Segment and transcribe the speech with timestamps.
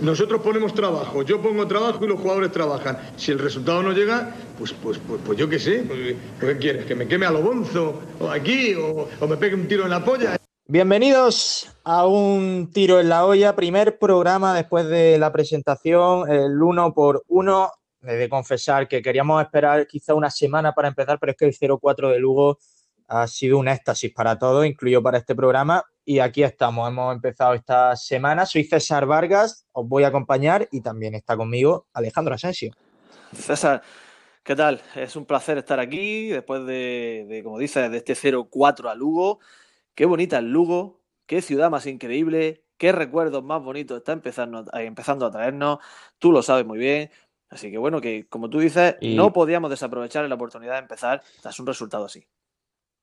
[0.00, 2.96] Nosotros ponemos trabajo, yo pongo trabajo y los jugadores trabajan.
[3.16, 6.86] Si el resultado no llega, pues, pues, pues, pues yo qué sé, pues, ¿qué quieres?
[6.86, 8.00] ¿Que me queme a lo bonzo?
[8.18, 8.74] ¿O aquí?
[8.74, 10.38] ¿O me pegue un tiro en la polla?
[10.66, 16.94] Bienvenidos a un tiro en la olla, primer programa después de la presentación, el uno
[16.94, 17.70] por uno.
[18.02, 21.54] He de confesar que queríamos esperar quizá una semana para empezar, pero es que el
[21.54, 22.58] 0-4 de Lugo
[23.08, 25.84] ha sido un éxtasis para todos, incluido para este programa.
[26.04, 28.46] Y aquí estamos, hemos empezado esta semana.
[28.46, 32.72] Soy César Vargas, os voy a acompañar y también está conmigo Alejandro Asensio.
[33.34, 33.82] César,
[34.42, 34.80] ¿qué tal?
[34.94, 39.40] Es un placer estar aquí después de, de como dices, de este 0-4 a Lugo.
[39.94, 45.26] Qué bonita es Lugo, qué ciudad más increíble, qué recuerdos más bonitos está empezando, empezando
[45.26, 45.78] a traernos.
[46.18, 47.10] Tú lo sabes muy bien.
[47.48, 51.22] Así que bueno, que como tú dices, Y- no podíamos desaprovechar la oportunidad de empezar
[51.40, 52.26] tras un resultado así.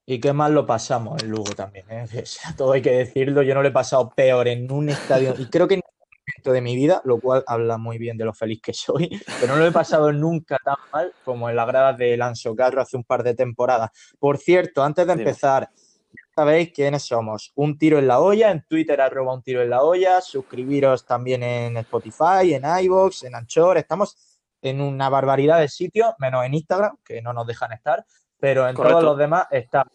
[0.05, 2.05] Y qué mal lo pasamos en Lugo también, ¿eh?
[2.23, 3.43] O sea, todo hay que decirlo.
[3.43, 6.51] Yo no lo he pasado peor en un estadio, y creo que en ningún momento
[6.51, 9.09] de mi vida, lo cual habla muy bien de lo feliz que soy,
[9.39, 12.81] pero no lo he pasado nunca tan mal como en las gradas de Lanzo Carro
[12.81, 13.91] hace un par de temporadas.
[14.19, 17.51] Por cierto, antes de empezar, ya sabéis quiénes somos.
[17.55, 21.43] Un tiro en la olla, en Twitter arroba un tiro en la olla, suscribiros también
[21.43, 26.97] en Spotify, en iVoox, en Anchor, estamos en una barbaridad de sitios, menos en Instagram,
[27.03, 28.05] que no nos dejan estar,
[28.39, 28.99] pero en Correcto.
[28.99, 29.85] todos los demás está.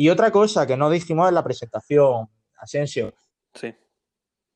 [0.00, 3.12] Y otra cosa que no dijimos en la presentación, Asensio,
[3.52, 3.74] Sí.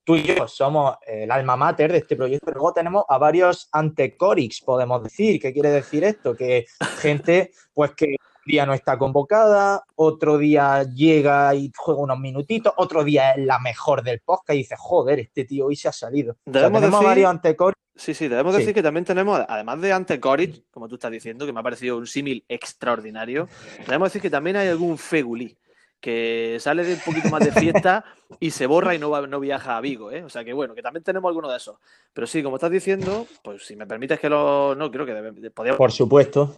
[0.05, 3.69] tú y yo somos el alma mater de este proyecto, pero luego tenemos a varios
[3.73, 5.41] antecorix, podemos decir.
[5.41, 6.37] ¿Qué quiere decir esto?
[6.37, 6.67] Que
[7.01, 13.05] gente, pues que día no está convocada, otro día llega y juega unos minutitos, otro
[13.05, 16.33] día es la mejor del podcast y dice, joder, este tío hoy se ha salido.
[16.33, 17.81] O sea, Debemos tenemos decir- varios.
[17.95, 18.61] Sí, sí, debemos Sí.
[18.61, 21.63] decir que también tenemos, además de Ante Coric, como tú estás diciendo, que me ha
[21.63, 23.49] parecido un símil extraordinario,
[23.87, 25.57] debemos decir que también hay algún Fegulí
[26.01, 28.05] que sale de un poquito más de fiesta
[28.41, 30.25] y se borra y no, va- no viaja a Vigo, ¿eh?
[30.25, 31.77] O sea que bueno, que también tenemos alguno de esos.
[32.13, 34.75] Pero sí, como estás diciendo, pues si me permites que lo...
[34.75, 35.79] No, creo que debe- podríamos...
[35.79, 36.57] Por supuesto.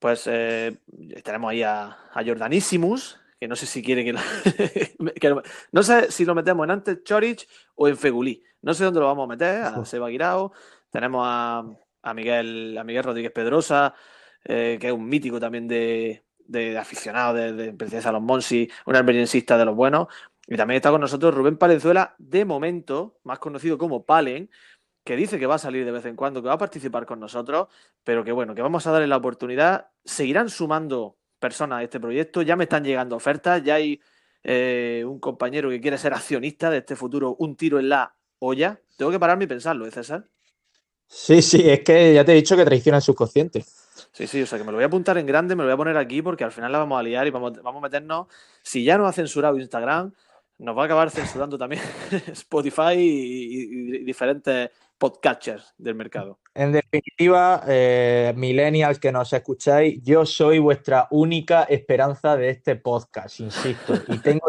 [0.00, 0.76] Pues eh,
[1.22, 4.20] tenemos ahí a, a Jordanísimus, que no sé si quiere que, lo-
[5.14, 7.46] que lo- No sé si lo metemos en antes Chorich
[7.76, 8.42] o en Fegulí.
[8.62, 10.52] No sé dónde lo vamos a meter, a Seba Guirao.
[10.90, 11.62] Tenemos a,
[12.02, 13.94] a Miguel, a Miguel Rodríguez Pedrosa,
[14.44, 18.68] eh, que es un mítico también de, de aficionado de, de Princesa de los Monsi,
[18.86, 20.08] un almeriensista de los buenos.
[20.46, 24.50] Y también está con nosotros Rubén Palenzuela, de momento, más conocido como Palen,
[25.04, 27.20] que dice que va a salir de vez en cuando, que va a participar con
[27.20, 27.68] nosotros,
[28.04, 29.88] pero que bueno, que vamos a darle la oportunidad.
[30.04, 34.00] Seguirán sumando personas a este proyecto, ya me están llegando ofertas, ya hay
[34.42, 38.80] eh, un compañero que quiere ser accionista de este futuro, un tiro en la olla.
[38.96, 40.28] Tengo que pararme y pensarlo, ¿eh, César?
[41.08, 43.64] Sí, sí, es que ya te he dicho que traiciona el subconsciente.
[44.12, 45.74] Sí, sí, o sea que me lo voy a apuntar en grande, me lo voy
[45.74, 48.26] a poner aquí porque al final la vamos a liar y vamos, vamos a meternos.
[48.62, 50.12] Si ya nos ha censurado Instagram,
[50.58, 51.82] nos va a acabar censurando también
[52.32, 56.38] Spotify y, y- y diferentes podcatchers del mercado.
[56.54, 63.40] En definitiva, eh, millennials que nos escucháis, yo soy vuestra única esperanza de este podcast,
[63.40, 63.94] insisto.
[64.08, 64.46] Y tengo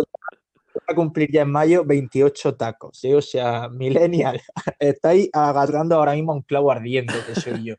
[0.73, 2.97] voy a cumplir ya en mayo 28 tacos.
[2.97, 3.13] ¿sí?
[3.13, 4.44] O sea, millennials,
[4.79, 7.75] estáis agarrando ahora mismo a un clavo ardiendo que soy yo.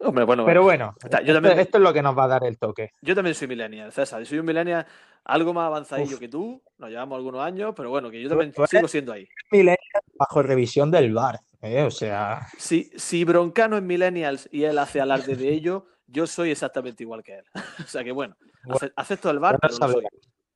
[0.00, 2.28] Hombre, bueno, Pero bueno, Está, yo esto, también- esto es lo que nos va a
[2.28, 2.90] dar el toque.
[3.00, 4.26] Yo también soy millennial, César.
[4.26, 4.84] Soy un millennial
[5.24, 6.20] algo más avanzadillo Uf.
[6.20, 6.60] que tú.
[6.76, 9.26] Nos llevamos algunos años, pero bueno, que yo también sigo siendo ahí.
[9.50, 9.78] Millennials
[10.18, 11.38] bajo revisión del bar.
[11.86, 16.50] O sea, Si, si Broncano es millennials y él hace alarde de ello, yo soy
[16.50, 17.44] exactamente igual que él.
[17.84, 20.04] o sea que bueno, Bueno, ace- acepto el bar, pero lo soy.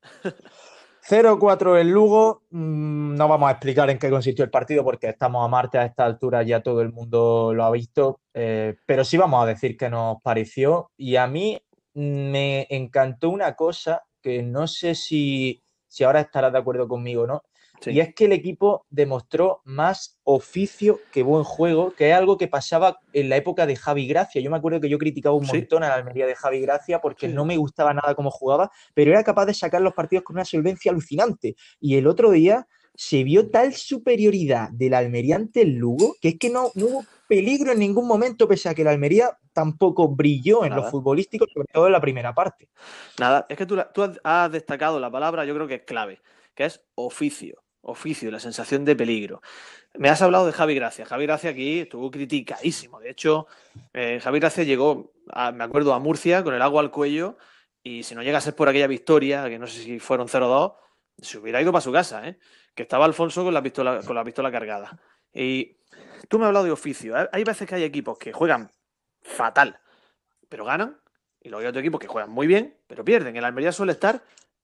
[0.23, 0.35] saber.
[1.01, 2.43] 0-4 en Lugo.
[2.51, 5.85] Mm, No vamos a explicar en qué consistió el partido porque estamos a Marte a
[5.85, 8.19] esta altura, ya todo el mundo lo ha visto.
[8.33, 10.91] eh, pero sí vamos a decir que nos pareció.
[10.97, 11.59] Y a mí
[11.93, 17.27] me encantó una cosa que no sé si, si ahora estarás de acuerdo conmigo o
[17.27, 17.43] no.
[17.81, 17.91] Sí.
[17.91, 22.47] Y es que el equipo demostró más oficio que buen juego, que es algo que
[22.47, 24.41] pasaba en la época de Javi Gracia.
[24.41, 25.57] Yo me acuerdo que yo criticaba un Sí.
[25.57, 27.33] montón a la Almería de Javi Gracia porque Sí.
[27.33, 30.45] no me gustaba nada cómo jugaba, pero era capaz de sacar los partidos con una
[30.45, 31.55] solvencia alucinante.
[31.79, 36.39] Y el otro día se vio tal superioridad del Almería ante el Lugo que es
[36.39, 40.63] que no, no hubo peligro en ningún momento, pese a que la Almería tampoco brilló
[40.65, 40.91] en lo Nada.
[40.91, 42.69] futbolístico, sobre todo en la primera parte.
[43.19, 46.19] Nada, es que tú, tú has destacado la palabra, yo creo que es clave,
[46.55, 47.61] que es oficio.
[47.81, 49.41] Oficio, la sensación de peligro.
[49.95, 51.05] Me has hablado de Javi Gracia.
[51.05, 52.99] Javi Gracia aquí estuvo criticadísimo.
[52.99, 53.47] De hecho,
[53.93, 57.37] eh, Javi Gracia llegó, a- me acuerdo, a Murcia con el agua al cuello
[57.81, 60.73] y si no llega a ser por aquella victoria, que no sé si fueron 0-2,
[61.21, 62.37] se hubiera ido para su casa, ¿eh?
[62.75, 64.99] que estaba Alfonso con la pistola, con la pistola cargada.
[65.33, 65.77] Y
[66.27, 67.15] tú me has hablado de oficio.
[67.31, 68.69] Hay veces que hay equipos que juegan
[69.21, 69.79] fatal,
[70.47, 70.97] pero ganan,
[71.41, 73.35] y luego hay otros equipos que juegan muy bien, pero pierden.
[73.35, 74.21] El Almería suele estar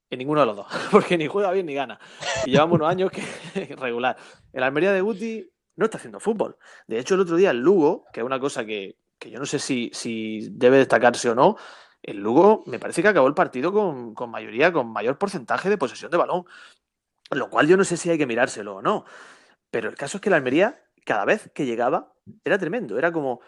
[0.09, 1.99] en ninguno de los dos, porque ni juega bien ni gana.
[2.45, 4.15] Y llevamos unos años que regular.
[4.53, 6.57] El Almería de Guti no está haciendo fútbol.
[6.87, 9.45] De hecho, el otro día el Lugo, que es una cosa que, que yo no
[9.45, 11.57] sé si, si, debe destacarse o no,
[12.01, 15.77] el Lugo me parece que acabó el partido con, con, mayoría, con mayor porcentaje de
[15.77, 16.45] posesión de balón.
[17.31, 19.05] Lo cual yo no sé si hay que mirárselo o no.
[19.71, 22.13] Pero el caso es que la Almería, cada vez que llegaba,
[22.43, 22.99] era tremendo.
[22.99, 23.41] Era como.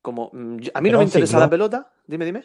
[0.00, 1.42] como mm, a mí no me interesa ciclón.
[1.42, 1.92] la pelota.
[2.06, 2.44] Dime, dime.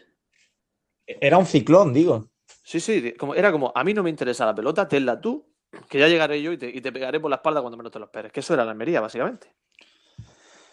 [1.07, 2.32] Era un ciclón, digo.
[2.63, 5.45] Sí, sí, como, era como, a mí no me interesa la pelota, tenla tú,
[5.89, 7.99] que ya llegaré yo y te, y te pegaré por la espalda cuando menos te
[7.99, 8.31] lo esperes.
[8.31, 9.47] Que eso era la Almería, básicamente.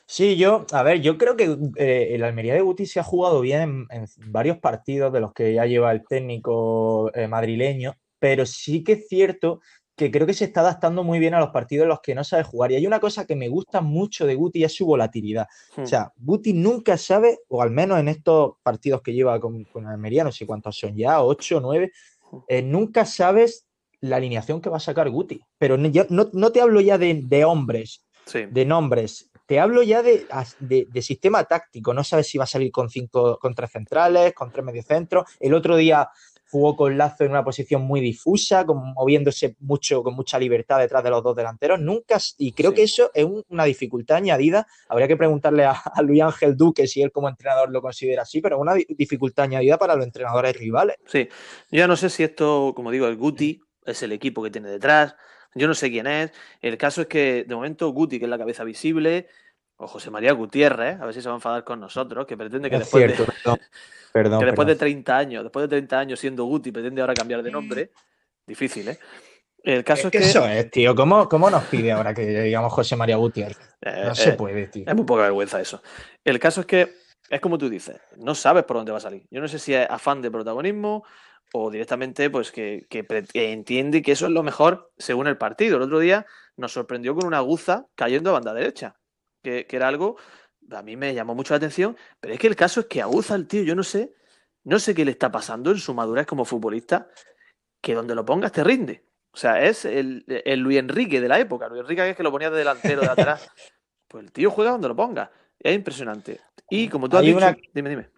[0.07, 3.41] Sí, yo, a ver, yo creo que eh, el Almería de Guti se ha jugado
[3.41, 8.83] bien en, varios partidos de los que ya lleva el técnico eh, madrileño, pero sí
[8.83, 9.61] que es cierto
[10.01, 12.25] que creo que se está adaptando muy bien a los partidos en los que no
[12.25, 12.73] sabe jugar.
[12.73, 15.47] Y hay una cosa que me gusta mucho de Guti y es su volatilidad.
[15.77, 15.83] Hmm.
[15.83, 19.87] O sea, Guti nunca sabe, o al menos en estos partidos que lleva con, con
[19.87, 21.93] Almería, no sé cuántos son ya, ocho, nueve,
[22.49, 23.67] eh, nunca sabes
[24.01, 25.43] la alineación que va a sacar Guti.
[25.59, 28.47] Pero no, yo no, no te hablo ya de, de hombres, Sí.
[28.51, 29.31] de nombres.
[29.45, 30.27] Te hablo ya de,
[30.61, 31.93] de, de sistema táctico.
[31.93, 35.29] No sabes si va a salir con cinco, con tres centrales, con tres mediocentros.
[35.41, 36.09] El otro día
[36.51, 41.05] jugó con Lazo en una posición muy difusa, con- moviéndose mucho, con mucha libertad detrás
[41.05, 41.81] de los dos delanteros.
[41.81, 42.77] Nunca, y creo Sí.
[42.77, 44.67] que eso es un- una dificultad añadida.
[44.89, 48.41] Habría que preguntarle a, a Luis Ángel Duque si él como entrenador lo considera así,
[48.41, 50.97] pero es una di- dificultad añadida para los entrenadores rivales.
[51.07, 51.29] Sí,
[51.71, 55.15] yo no sé si esto, como digo, el Guti es el equipo que tiene detrás,
[55.55, 56.33] yo no sé quién es.
[56.61, 59.27] El caso es que de momento Guti, que es la cabeza visible,
[59.81, 62.69] o José María Gutiérrez, a ver si se va a enfadar con nosotros, que pretende
[62.69, 63.59] que Es después, cierto, de, perdón.
[64.13, 64.95] Perdón, que después de perdón.
[64.95, 67.91] 30 años, después de 30 años siendo Guti, pretende ahora cambiar de nombre,
[68.47, 68.99] difícil, ¿eh?
[69.63, 70.95] El caso es, que eso es, tío.
[70.95, 73.59] ¿Cómo, ¿Cómo nos pide ahora que digamos José María Gutiérrez?
[73.83, 74.85] eh, No se eh, puede, tío.
[74.87, 75.83] Es muy poca vergüenza eso.
[76.25, 76.95] El caso es que
[77.29, 79.27] es como tú dices, no sabes por dónde va a salir.
[79.31, 81.05] Yo no sé si es afán de protagonismo
[81.53, 85.77] o directamente pues que, que que entiende que eso es lo mejor según el partido.
[85.77, 86.27] El otro día
[86.57, 88.97] nos sorprendió con una aguza cayendo a banda derecha,
[89.43, 90.17] que, que era algo,
[90.71, 93.35] a mí me llamó mucho la atención, pero es que el caso es que aguza
[93.35, 94.15] el tío, yo no sé,
[94.65, 97.09] no sé qué le está pasando en su madurez como futbolista,
[97.81, 99.05] que donde lo pongas te rinde.
[99.33, 101.69] O sea, es el, el Luis Enrique de la época.
[101.69, 103.49] Luis Enrique es que lo ponía de delantero, de atrás.
[104.09, 105.31] Pues el tío juega donde lo ponga.
[105.57, 106.41] Es impresionante.
[106.69, 108.11] Y como tú has Hay dicho, una- dime, dime.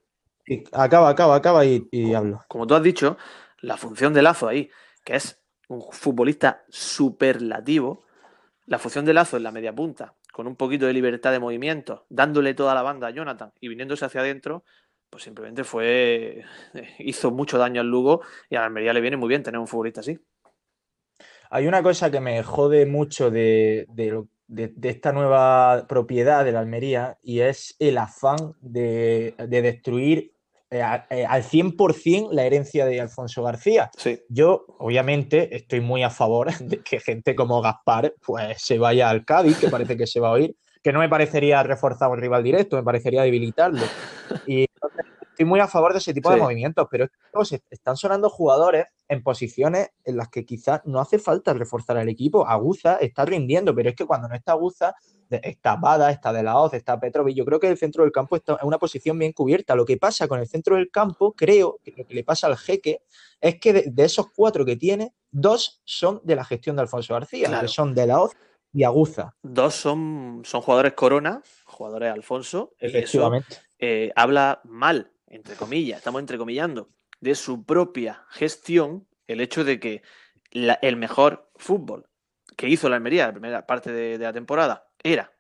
[0.73, 2.43] Acaba, acaba, acaba y, y hablo.
[2.49, 3.19] Como tú has dicho,
[3.61, 4.71] la función de Lazo ahí,
[5.05, 8.05] que es un futbolista superlativo,
[8.65, 12.07] la función de Lazo en la media punta, con un poquito de libertad de movimiento,
[12.11, 14.65] dándole toda la banda a Jonathan y viniéndose hacia adentro,
[15.11, 16.45] pues simplemente fue.
[16.99, 19.69] hizo mucho daño al Lugo y a la Almería le viene muy bien tener un
[19.69, 20.19] futbolista así.
[21.51, 26.61] Hay una cosa que me jode mucho de, de de- esta nueva propiedad de la
[26.61, 30.32] Almería y es el afán de destruir
[30.73, 33.91] eh, a- eh, al 100% la herencia de Alfonso García.
[33.97, 34.21] Sí.
[34.29, 39.25] Yo, obviamente, estoy muy a favor de que gente como Gaspar pues, se vaya al
[39.25, 42.43] Cádiz, que parece que se va a oír, que no me parecería reforzar un rival
[42.43, 43.83] directo, me parecería debilitarlo.
[44.47, 46.37] Y entonces, estoy muy a favor de ese tipo Sí.
[46.37, 47.07] de movimientos, pero
[47.71, 52.47] están sonando jugadores en posiciones en las que quizás no hace falta reforzar al equipo.
[52.47, 54.95] Aguza está rindiendo, pero es que cuando no está Aguza,
[55.43, 57.37] está Bada, está De La Hoz, está Petrovic.
[57.37, 59.75] Yo creo que el centro del campo está en una posición bien cubierta.
[59.75, 62.57] Lo que pasa con el centro del campo, creo que lo que le pasa al
[62.57, 63.03] jeque
[63.41, 67.15] es que de, de esos cuatro que tiene, dos son de la gestión de Alfonso
[67.15, 67.63] García, Claro.
[67.63, 68.33] que son De La Hoz
[68.73, 73.57] y Aguza, Dos son, son jugadores Corona, jugadores Alfonso, y eso efectivamente.
[73.79, 76.89] eh, habla mal, entre comillas, estamos entrecomillando,
[77.21, 80.03] de su propia gestión el hecho de que
[80.51, 82.07] la- el mejor fútbol
[82.57, 85.33] que hizo la Almería la primera parte de, de la temporada era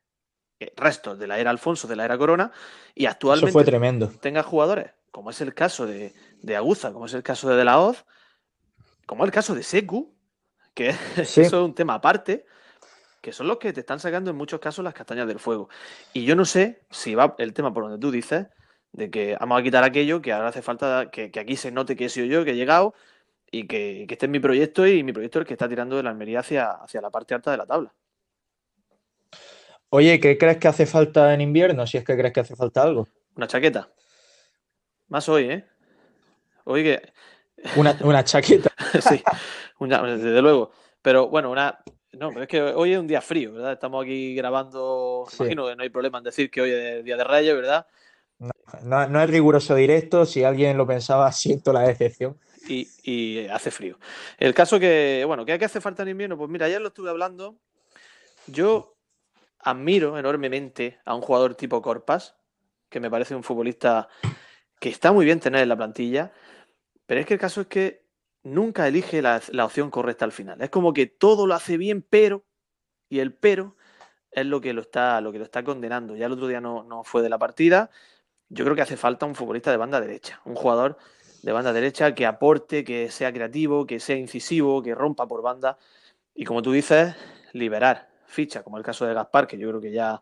[0.60, 2.52] eh, restos de la era Alfonso, de la era Corona,
[2.94, 4.08] y Eso actualmente fue tremendo.
[4.20, 7.64] tenga jugadores, como es el caso de, de Aguza, como es el caso de De
[7.64, 8.04] La Hoz,
[9.06, 10.14] como es el caso de Secu,
[10.74, 10.92] que
[11.24, 11.42] Sí.
[11.42, 12.46] eso es un tema aparte,
[13.20, 15.68] que son los que te están sacando en muchos casos las castañas del fuego.
[16.12, 18.46] Y yo no sé si va el tema por donde tú dices,
[18.92, 21.94] de que vamos a quitar aquello, que ahora hace falta que, que aquí se note
[21.96, 22.94] que he sido yo, que he llegado
[23.50, 25.96] y que, que este es mi proyecto y mi proyecto es el que está tirando
[25.96, 27.94] de la Almería hacia, hacia la parte alta de la tabla.
[29.94, 31.86] Oye, ¿qué crees que hace falta en invierno?
[31.86, 33.08] Si es que crees que hace falta algo.
[33.36, 33.90] Una chaqueta.
[35.08, 35.66] Más hoy, ¿eh?
[36.64, 37.12] Hoy que,
[37.76, 38.72] Una, una chaqueta.
[39.06, 39.22] sí,
[39.80, 40.72] una- desde luego.
[41.02, 41.78] Pero bueno, una.
[42.12, 43.72] No, pero es que hoy es un día frío, ¿verdad?
[43.74, 45.26] Estamos aquí grabando.
[45.28, 45.36] Sí.
[45.40, 47.86] Imagino que no hay problema en decir que hoy es Día de Reyes, ¿verdad?
[48.84, 50.24] No, no es riguroso directo.
[50.24, 52.38] Si alguien lo pensaba, siento la decepción.
[52.66, 53.98] Y, y hace frío.
[54.38, 56.38] El caso que, bueno, ¿qué, qué hace falta en invierno?
[56.38, 57.56] Pues mira, ayer lo estuve hablando.
[58.46, 58.91] Yo
[59.62, 62.36] admiro enormemente a un jugador tipo Corpas,
[62.88, 64.08] que me parece un futbolista
[64.80, 66.32] que está muy bien tener en la plantilla,
[67.06, 68.04] pero es que el caso es que
[68.42, 70.60] nunca elige la, la opción correcta al final.
[70.60, 72.44] Es como que todo lo hace bien, pero,
[73.08, 73.76] y el pero
[74.32, 76.16] es lo que lo está, lo que lo está condenando.
[76.16, 77.90] Ya el otro día no, no fue de la partida.
[78.48, 80.98] Yo creo que hace falta un futbolista de banda derecha, un jugador
[81.42, 85.78] de banda derecha que aporte, que sea creativo, que sea incisivo, que rompa por banda.
[86.34, 87.14] Y como tú dices,
[87.52, 90.20] liberar ficha, como el caso de Gaspar, que yo creo que ya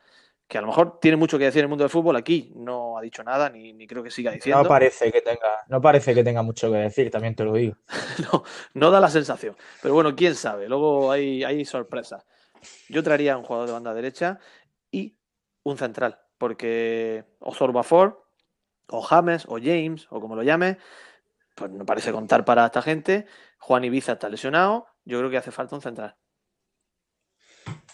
[0.51, 2.99] que a lo mejor tiene mucho que decir en el mundo del fútbol, aquí no
[2.99, 4.65] ha dicho nada, ni, ni creo que siga diciendo.
[4.65, 7.77] No parece que tenga, no parece que tenga mucho que decir, también te lo digo.
[8.33, 8.43] no,
[8.75, 9.57] no da la sensación.
[9.81, 12.27] Pero bueno, quién sabe, luego hay, hay sorpresas.
[12.89, 14.41] Yo traería un jugador de banda derecha
[14.91, 15.17] y
[15.63, 18.27] un central, porque o Zorbafor,
[18.89, 20.79] o James, o James, o como lo llame,
[21.55, 23.27] pues no parece contar para esta gente.
[23.61, 26.17] Juan Ibiza está lesionado, yo creo que hace falta un central.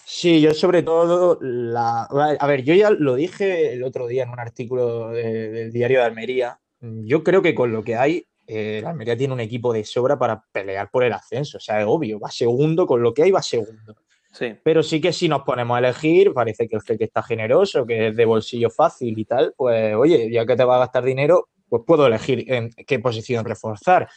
[0.09, 2.05] Sí, yo sobre todo, la...
[2.05, 5.99] a ver, yo ya lo dije el otro día en un artículo de, del diario
[5.99, 9.83] de Almería, yo creo que con lo que hay, eh, Almería tiene un equipo de
[9.85, 13.25] sobra para pelear por el ascenso, o sea, es obvio, va segundo, con lo que
[13.25, 13.97] hay va segundo.
[14.33, 14.55] Sí.
[14.63, 18.09] Pero sí que si nos ponemos a elegir, parece que el jeque está generoso, que
[18.09, 21.49] es de bolsillo fácil y tal, pues oye, ya que te va a gastar dinero,
[21.69, 24.09] pues puedo elegir en qué posición reforzar.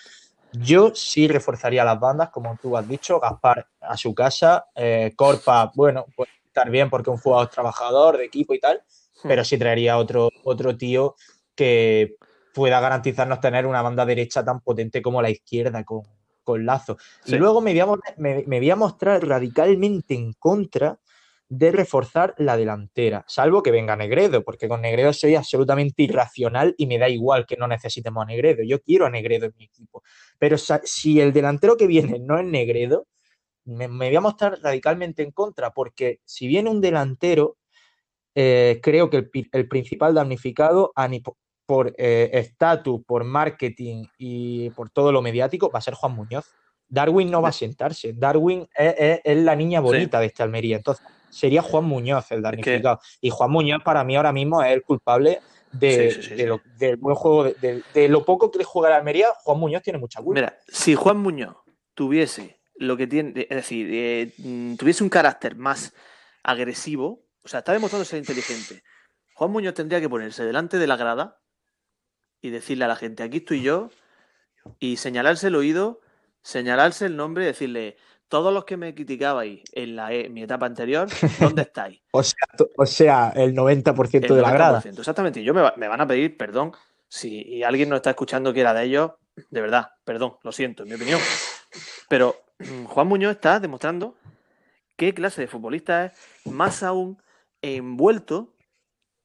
[0.53, 5.71] Yo sí reforzaría las bandas, como tú has dicho, Gaspar a su casa, eh, Corpa,
[5.75, 8.81] bueno, puede estar bien porque es un jugador trabajador de equipo y tal,
[9.21, 9.27] Hmm.
[9.27, 11.15] pero sí traería otro, otro tío
[11.53, 12.15] que
[12.53, 16.03] pueda garantizarnos tener una banda derecha tan potente como la izquierda con,
[16.43, 16.97] con Lazo.
[17.25, 17.35] Sí.
[17.35, 20.97] Y luego me voy, a, mo- me, me voy a mostrar radicalmente en contra
[21.51, 26.85] de reforzar la delantera, salvo que venga Negredo, porque con Negredo soy absolutamente irracional y
[26.85, 28.61] me da igual que no necesitemos a Negredo.
[28.63, 30.03] Yo quiero a Negredo en mi equipo.
[30.37, 33.07] Pero si el delantero que viene no es Negredo,
[33.65, 37.57] me, me voy a mostrar radicalmente en contra, porque si viene un delantero,
[38.35, 40.93] eh, creo que el, principal damnificado
[41.65, 46.45] por eh, estatus, por marketing y por todo lo mediático va a ser Juan Muñoz.
[46.87, 48.13] Darwin no va a sentarse.
[48.13, 50.77] Darwin es, es- es la niña bonita de esta Almería.
[50.77, 53.00] Entonces, sería Juan Muñoz el damnificado.
[53.21, 56.43] Y Juan Muñoz, para mí, ahora mismo es el culpable de, Sí, sí, sí, de
[56.43, 56.45] sí.
[56.45, 59.27] lo, del buen juego, de, lo poco que le juega la Almería.
[59.43, 60.41] Juan Muñoz tiene mucha culpa.
[60.41, 61.55] Mira, si Juan Muñoz
[61.93, 65.93] tuviese lo que tiene, es decir, eh, mm, tuviese un carácter más
[66.43, 68.83] agresivo, o sea, está demostrando ser inteligente.
[69.33, 71.41] Juan Muñoz tendría que ponerse delante de la grada
[72.41, 73.89] y decirle a la gente, aquí estoy yo,
[74.79, 76.01] y señalarse el oído,
[76.41, 77.98] señalarse el nombre y decirle,
[78.29, 81.07] todos los que me criticabais en, la, en mi etapa anterior,
[81.39, 82.01] ¿dónde estáis?
[82.12, 84.81] O sea, to- o sea, el 90% El de la grada.
[84.81, 85.41] 90%, Exactamente.
[85.41, 86.71] Y yo me, va- me van a pedir perdón
[87.07, 89.12] si alguien no está escuchando que era de ellos.
[89.50, 91.19] De verdad, perdón, lo siento, en mi opinión.
[92.07, 94.15] Pero mm, Juan Muñoz está demostrando
[94.98, 96.13] qué clase de futbolista es,
[96.45, 97.21] más aún
[97.62, 98.53] envuelto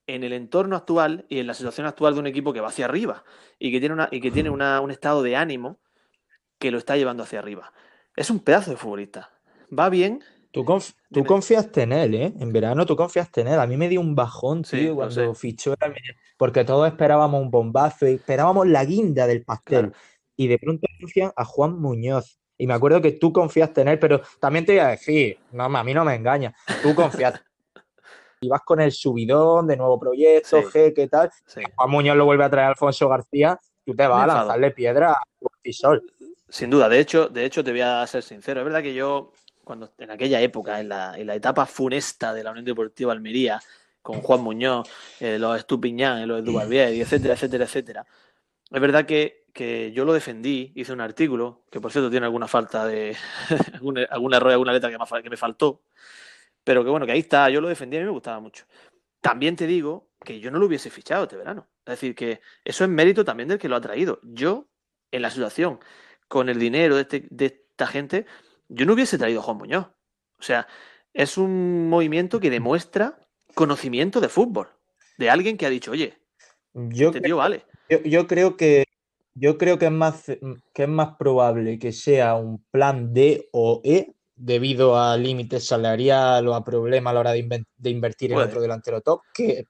[0.07, 2.85] en el entorno actual y en la situación actual de un equipo que va hacia
[2.85, 3.25] arriba
[3.59, 5.79] y que tiene, una, y que tiene una- un estado de ánimo
[6.59, 7.73] que lo está llevando hacia arriba.
[8.17, 9.31] Es un pedazo de futbolista.
[9.77, 10.23] Va bien,
[10.55, 12.33] Tú, conf- tú confiaste en él, ¿eh?
[12.39, 13.59] En verano tú confiaste en él.
[13.59, 15.75] A mí me dio un bajón, tío, cuando fichó
[16.37, 19.89] porque todos esperábamos un bombazo y esperábamos la guinda del pastel.
[19.91, 19.93] Claro.
[20.37, 22.39] Y de pronto confían a Juan Muñoz.
[22.57, 25.65] Y me acuerdo que tú confiaste en él, pero también te voy a decir, no,
[25.65, 27.41] a mí no me engañas, tú confiaste.
[28.41, 30.69] Y vas con el subidón de nuevo proyecto, Sí.
[30.79, 31.31] G, ¿qué tal?
[31.47, 31.63] sí.
[31.75, 35.23] Juan Muñoz lo vuelve a traer Alfonso García, tú te vas a lanzarle piedra a
[35.41, 36.05] Cortisol.
[36.49, 38.61] Sin duda, de hecho, de hecho, te voy a ser sincero.
[38.61, 39.33] Es verdad que yo,
[39.65, 43.61] cuando en aquella época, en la, en la etapa funesta de la Unión Deportiva Almería,
[44.03, 44.89] con Juan Muñoz,
[45.21, 48.07] eh, los Estupiñán, eh, los Dubarbier, etcétera, etcétera, etcétera,
[48.71, 52.49] es verdad que, que yo lo defendí, hice un artículo, que por cierto tiene alguna
[52.49, 53.17] falta de.
[53.75, 55.83] algún, algún error, alguna letra que me, que me faltó,
[56.65, 58.67] pero que bueno, que ahí está, yo lo defendí, a mí me gustaba mucho.
[59.21, 61.69] También te digo que yo no lo hubiese fichado este verano.
[61.87, 64.21] Es decir, que eso es mérito también del que lo ha traído.
[64.23, 64.67] Yo,
[65.11, 65.79] en la situación,
[66.29, 68.27] con el dinero de, este- de esta gente,
[68.69, 69.87] yo no hubiese traído a Juan Muñoz.
[70.39, 70.67] O sea,
[71.13, 73.19] es un movimiento que demuestra
[73.55, 74.69] conocimiento de fútbol.
[75.17, 76.19] De alguien que ha dicho, oye,
[76.73, 77.65] Yo este tío vale.
[77.89, 78.85] Yo, yo creo que
[79.37, 83.81] yo creo que es más que es más probable que sea un plan D o
[83.85, 88.49] E debido a límites salariales o a problemas a la hora de, invertir en Puede.
[88.49, 89.67] otro delantero top que,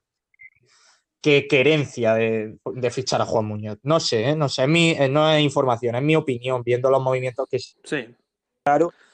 [1.25, 3.79] que querencia de, de fichar a Juan Muñoz.
[3.83, 4.37] No sé, ¿eh?
[4.37, 7.59] no sé, es mi- eh, no es información, es mi opinión, viendo los movimientos que
[7.59, 8.15] Sí.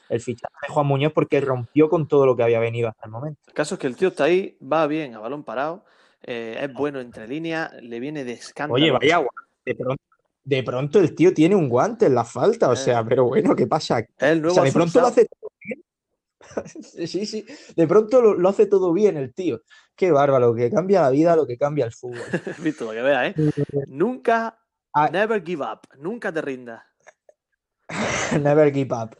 [0.09, 3.11] el fichaje de Juan Muñoz porque rompió con todo lo que había venido hasta el
[3.11, 3.39] momento.
[3.47, 5.85] El caso es que el tío está ahí, va bien a balón parado,
[6.23, 8.75] eh, es bueno entre líneas, le viene de escándalo.
[8.75, 9.25] Oye, vaya.
[9.65, 10.03] De pronto,
[10.43, 12.75] de pronto el tío tiene un guante en la falta, o Eh.
[12.75, 13.99] sea, pero bueno, ¿qué pasa?
[14.17, 15.81] El O nuevo sea, de pronto lo hace todo bien.
[17.07, 17.45] Sí, sí,
[17.75, 19.61] de pronto lo, lo hace todo bien el tío.
[19.95, 22.19] Qué bárbaro, lo que cambia la vida, lo que cambia el fútbol.
[22.59, 23.63] Visto, para que veas, ¿eh?
[23.87, 24.57] Nunca,
[24.93, 25.09] Ah.
[25.09, 26.81] never give up, nunca te rindas.
[28.41, 29.15] Never give up.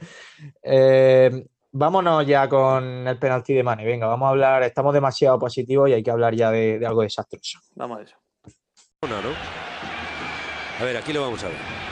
[0.61, 3.85] Eh, vámonos ya con el penalti de Mane.
[3.85, 7.59] Venga, vamos a hablar, estamos demasiado positivos y hay que hablar ya de, algo desastroso.
[7.75, 8.15] Vamos a eso.
[10.79, 11.90] A ver, aquí lo vamos a ver.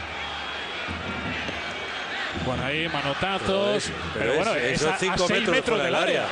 [2.45, 3.91] Bueno, ahí manotazos.
[4.13, 6.25] Pero, bueno, es, a, 5 metros, del área.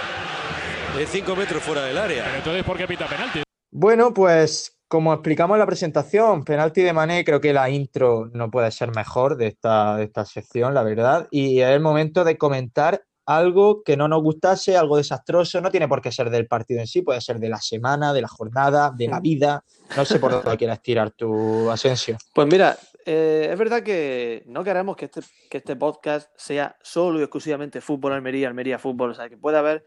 [0.99, 2.23] Es 5 metros fuera del área.
[2.25, 3.43] Pero entonces, ¿por qué pita penalti?
[3.71, 8.49] Bueno, pues como explicamos en la presentación, penalti de Mané, creo que la intro no
[8.49, 11.27] puede ser mejor de esta, de esta sección, la verdad.
[11.29, 15.59] Y es el momento de comentar algo que no nos gustase, algo desastroso.
[15.59, 18.21] No tiene por qué ser del partido en sí, puede ser de la semana, de
[18.21, 19.63] la jornada, de la vida.
[19.95, 22.17] No sé por dónde quieras tirar tu Asensio.
[22.33, 27.19] Pues mira, eh, es verdad que no queremos que este, que este podcast sea solo
[27.19, 29.11] y exclusivamente fútbol, Almería, Almería, fútbol.
[29.11, 29.85] O sea, que puede haber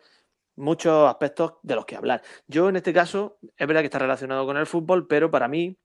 [0.57, 2.23] muchos aspectos de los que hablar.
[2.47, 5.79] Yo en este caso, es verdad que está relacionado con el fútbol, pero para mí,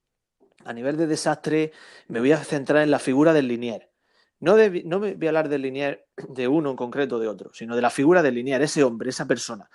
[0.66, 1.72] a nivel de desastre,
[2.10, 3.95] me voy a centrar en la figura del Linier.
[4.39, 7.75] No, no me voy a hablar del Linier de uno en concreto de otro, sino
[7.75, 9.70] de la figura del Linier, ese hombre, esa persona.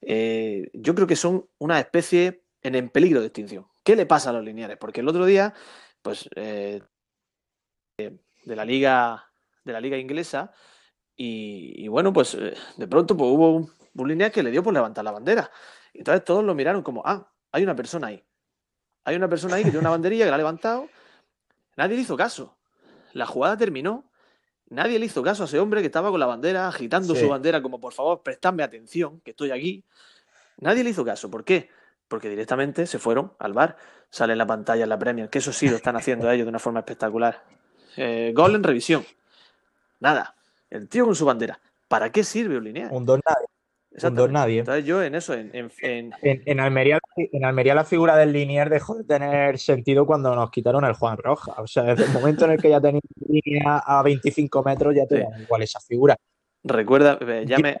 [0.00, 3.66] Eh, yo creo que son una especie en, peligro de extinción.
[3.84, 4.78] ¿Qué le pasa a los linieres?
[4.78, 5.54] Porque el otro día,
[6.02, 6.82] pues, eh,
[7.98, 9.24] de la liga
[9.64, 10.52] de la liga inglesa,
[11.16, 14.74] y, bueno, pues eh, de pronto pues, hubo un, un línea que le dio por
[14.74, 15.50] levantar la bandera.
[15.94, 18.22] Entonces todos lo miraron como, ah, hay una persona ahí.
[19.04, 20.88] Hay una persona ahí que tiene una banderilla que la ha levantado.
[21.76, 22.56] Nadie le hizo caso.
[23.12, 24.05] La jugada terminó.
[24.68, 27.62] Nadie le hizo caso a ese hombre que estaba con la bandera, agitando su bandera
[27.62, 29.84] como, por favor, prestadme atención, que estoy aquí.
[30.58, 31.30] Nadie le hizo caso.
[31.30, 31.70] ¿Por qué?
[32.08, 33.76] Porque directamente se fueron al bar.
[34.10, 36.50] Sale en la pantalla en la Premier, que eso sí lo están haciendo ellos de
[36.50, 37.44] una forma espectacular.
[37.96, 39.04] Eh, gol en revisión.
[40.00, 40.34] Nada.
[40.68, 41.60] El tío con su bandera.
[41.88, 42.88] ¿Para qué sirve un lineal?
[42.90, 43.46] Un don nadie
[44.30, 44.60] nadie.
[44.60, 49.04] Entonces yo en eso, en, en, Almería, en Almería la figura del Linier dejó de
[49.04, 51.52] tener sentido cuando nos quitaron el Juan Roja.
[51.58, 55.06] O sea, desde el momento en el que ya tenías línea a 25 metros ya
[55.06, 56.16] te igual esa figura.
[56.62, 57.80] Recuerda, eh, ya me...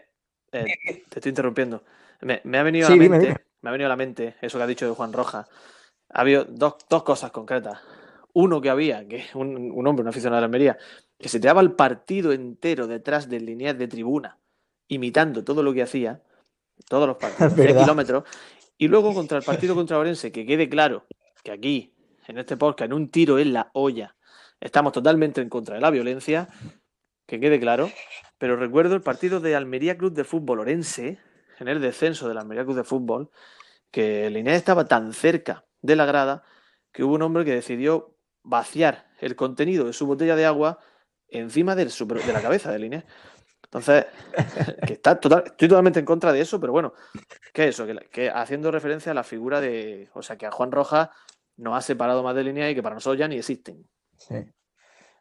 [0.52, 0.64] Eh,
[1.08, 1.82] te estoy interrumpiendo.
[2.22, 4.66] Me, ha venido a la mente, me ha venido a la mente eso que ha
[4.66, 5.46] dicho de Juan Roja.
[6.10, 7.80] Ha habido dos, cosas concretas.
[8.32, 10.78] Uno que había, que un, un hombre, un aficionado de Almería,
[11.18, 14.38] que se te daba el partido entero detrás del lineal de tribuna
[14.88, 16.22] imitando todo lo que hacía,
[16.88, 18.24] todos los partidos, kilómetros,
[18.78, 21.06] y luego contra el partido contra Orense, que quede claro
[21.42, 21.94] que aquí,
[22.26, 24.16] en este podcast, en un tiro en la olla,
[24.60, 26.48] estamos totalmente en contra de la violencia,
[27.26, 27.90] que quede claro,
[28.38, 31.18] pero recuerdo el partido de Almería Club de Fútbol Orense,
[31.58, 33.30] en el descenso de la Almería Club de Fútbol,
[33.90, 36.44] que el estaba tan cerca de la grada
[36.92, 40.78] que hubo un hombre que decidió vaciar el contenido de su botella de agua
[41.28, 43.04] encima de, de la cabeza del INE.
[43.76, 44.06] Entonces,
[44.86, 46.94] que está total, estoy totalmente en contra de eso, pero bueno,
[47.52, 47.86] ¿qué es eso?
[48.10, 50.08] Que, haciendo referencia a la figura de.
[50.14, 51.10] O sea, que a Juan Rojas
[51.58, 53.86] nos ha separado más de línea y que para nosotros ya ni existen.
[54.16, 54.36] Sí.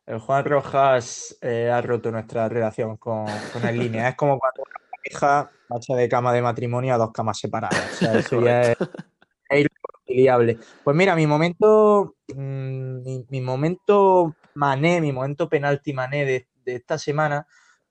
[0.06, 3.26] El Juan Rojas eh, ha roto nuestra relación con,
[3.62, 4.08] el línea.
[4.08, 7.94] Es como cuando una pareja marcha de cama de matrimonio a dos camas separadas.
[7.94, 8.78] O sea, eso ya es,
[9.50, 10.60] irreconciliable.
[10.82, 17.46] Pues mira, mi momento, mm, mi, momento mané, mi momento penalti mané de esta semana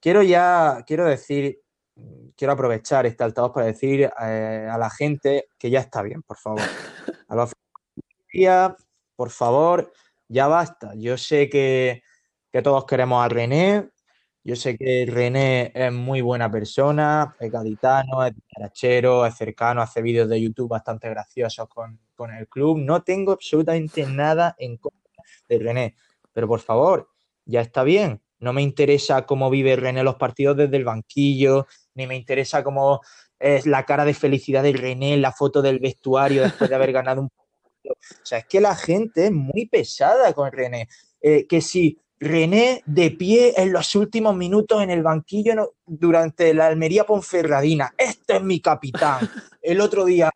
[0.04, 1.62] Quiero ya, quiero decir,
[2.36, 6.36] quiero aprovechar este altavoz para decir eh, a la gente que ya está bien, por
[6.36, 6.60] favor.
[7.28, 7.48] A la
[8.30, 8.76] familia,
[9.16, 9.90] por favor,
[10.28, 10.92] ya basta.
[10.94, 12.02] Yo sé que,
[12.62, 13.88] todos queremos a René,
[14.44, 20.02] yo sé que René es muy buena persona, es gaditano, es carachero, es cercano, hace
[20.02, 22.76] vídeos de YouTube bastante graciosos con, con, el club.
[22.78, 25.96] No tengo absolutamente nada en contra de René,
[26.30, 27.08] pero por favor,
[27.46, 28.20] ya está bien.
[28.38, 33.00] No me interesa cómo vive René los partidos desde el banquillo, ni me interesa cómo
[33.38, 36.92] es la cara de felicidad de René en la foto del vestuario después de haber
[36.92, 37.94] ganado un partido.
[37.94, 40.88] O sea, es que la gente es muy pesada con René.
[41.20, 46.66] Eh, que si René de pie en los últimos minutos en el banquillo durante la
[46.66, 49.18] Almería Ponferradina, este es mi capitán.
[49.62, 50.30] El otro día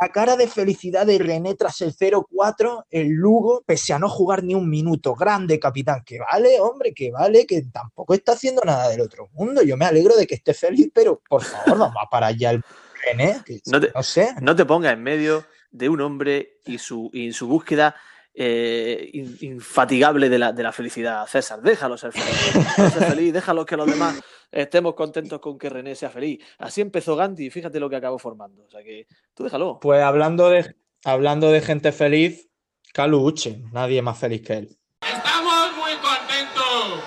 [0.00, 4.44] la cara de felicidad de René tras el 0-4, el Lugo, pese a no jugar
[4.44, 5.14] ni un minuto.
[5.14, 9.62] Grande capitán, que vale, hombre, que vale, que tampoco está haciendo nada del otro mundo.
[9.62, 12.62] Yo me alegro de que esté feliz, pero por favor, vamos a parar ya el
[13.04, 14.34] René, no, te, sé.
[14.40, 17.94] No te pongas en medio de un hombre y su, y su búsqueda
[18.38, 21.26] eh, infatigable de la, de la, felicidad.
[21.26, 22.54] César, déjalo ser feliz.
[22.54, 24.20] Déjalo ser feliz, déjalo que los demás
[24.50, 26.44] estemos contentos con que René sea feliz.
[26.58, 28.64] Así empezó Gandhi y fíjate lo que acabó formando.
[28.64, 29.78] O sea que tú déjalo.
[29.80, 32.48] Pues hablando de, hablando de gente feliz,
[32.92, 34.78] Calu Uche, nadie más feliz que él.
[35.00, 37.00] Estamos muy contentos.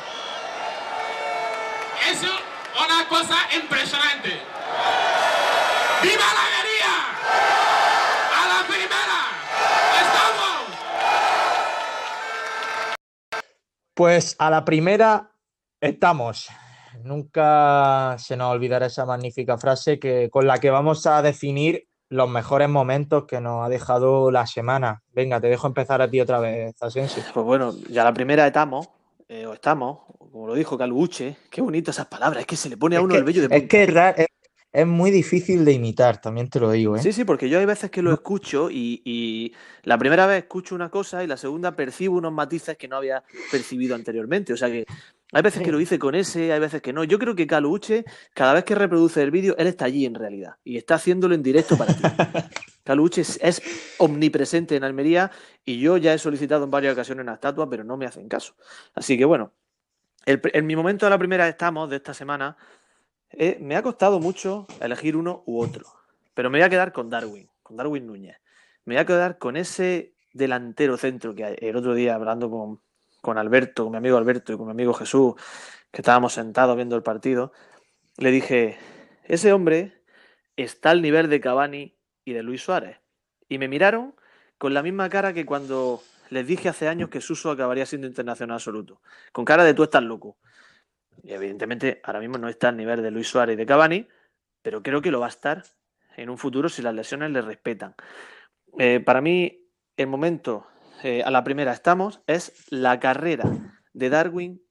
[2.09, 4.29] Es una cosa impresionante.
[6.01, 6.93] ¡Viva la alegría!
[8.39, 9.19] ¡A la primera!
[10.01, 10.59] ¡Estamos!
[13.99, 15.29] Pues a la primera
[15.81, 16.47] estamos.
[17.03, 22.29] nunca se nos olvidará esa magnífica frase que, con la que vamos a definir los
[22.29, 25.03] mejores momentos que nos ha dejado la semana.
[25.11, 27.21] Venga, te dejo empezar a ti otra vez, Asensio.
[27.33, 28.87] Pues bueno, ya la primera estamos,
[29.27, 32.77] eh, o estamos, como lo dijo Caluche, qué bonito esas palabras, es que se le
[32.77, 33.67] pone a Es uno que, el vello de es, punta.
[33.67, 34.27] que es, ra- es-
[34.71, 37.01] es muy difícil de imitar, también te lo digo, ¿eh?
[37.01, 39.53] Sí, sí, porque yo hay veces que lo escucho y, y
[39.83, 43.23] la primera vez escucho una cosa y la segunda percibo unos matices que no había
[43.51, 44.53] percibido anteriormente.
[44.53, 44.85] O sea que
[45.31, 47.03] hay veces que lo hice con ese, hay veces que no.
[47.03, 50.57] Yo creo que Caluche, cada vez que reproduce el vídeo, él está allí en realidad
[50.63, 52.01] y está haciéndolo en directo para ti.
[52.83, 53.61] Caluche es, es
[53.97, 55.31] omnipresente en Almería
[55.65, 58.55] y yo ya he solicitado en varias ocasiones una estatua, pero no me hacen caso.
[58.93, 59.53] Así que bueno,
[60.25, 62.57] el en mi momento de la primera estamos de esta semana,
[63.31, 65.85] eh, me ha costado mucho elegir uno u otro,
[66.33, 68.37] pero me voy a quedar con Darwin, con Darwin Núñez.
[68.85, 72.81] Me voy a quedar con ese delantero centro que el otro día hablando con,
[73.21, 75.35] con Alberto, con mi amigo Alberto y con mi amigo Jesús,
[75.91, 77.51] que estábamos sentados viendo el partido,
[78.17, 78.77] le dije,
[79.25, 80.01] ese hombre
[80.55, 82.97] está al nivel de Cavani y de Luis Suárez.
[83.47, 84.15] Y me miraron
[84.57, 88.55] con la misma cara que cuando les dije hace años que Suso acabaría siendo internacional
[88.55, 89.01] absoluto.
[89.31, 90.37] Con cara de tú estás loco.
[91.23, 94.07] Y evidentemente ahora mismo no está al nivel de Luis Suárez y de Cavani,
[94.61, 95.63] pero creo que lo va a estar
[96.17, 97.95] en un futuro si las lesiones le respetan.
[98.77, 99.65] Eh, para mí,
[99.97, 100.67] el momento,
[101.03, 103.45] eh, a la primera estamos, es la carrera
[103.93, 104.61] de Darwin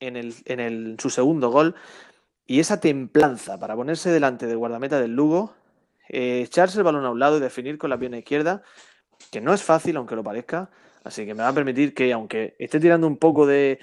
[0.00, 1.74] en, el, en el- su segundo gol
[2.46, 5.54] y esa templanza para ponerse delante del guardameta del Lugo,
[6.08, 8.62] eh, echarse el balón a un lado y definir con la pierna izquierda,
[9.30, 10.70] que no es fácil, aunque lo parezca,
[11.04, 13.78] así que me va a permitir que, aunque esté tirando un poco de,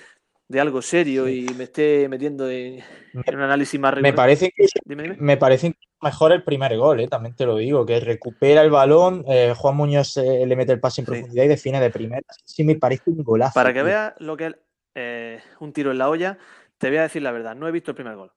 [0.51, 2.79] de algo serio y me esté metiendo en,
[3.13, 4.51] en un análisis más Me parece
[4.83, 5.15] Dime, dime.
[5.17, 7.07] me parece mejor el primer gol, ¿eh?
[7.07, 10.81] También te lo digo, que recupera el balón, eh, Juan Muñoz eh, le mete el
[10.81, 11.11] pase en Sí.
[11.11, 12.21] profundidad y define de primera.
[12.43, 13.53] Sí, me parece un golazo.
[13.53, 14.53] Para que veas lo que
[14.93, 16.37] es un tiro en la olla,
[16.77, 18.31] te voy a decir la verdad, no he visto el primer gol.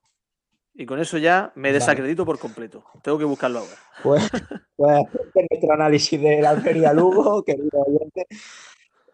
[0.72, 1.74] Y con eso ya me Vale.
[1.74, 2.85] desacredito por completo.
[3.03, 3.77] Tengo que buscarlo ahora.
[4.03, 4.29] Pues,
[4.77, 4.98] pues
[5.35, 8.27] es nuestro análisis de la Lugo, querido oyente.